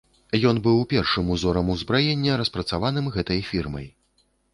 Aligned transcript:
Ён 0.51 0.59
быў 0.67 0.77
першым 0.93 1.27
узорам 1.35 1.67
узбраення, 1.73 2.37
распрацаваным 2.41 3.11
гэтай 3.19 3.45
фірмай. 3.51 3.87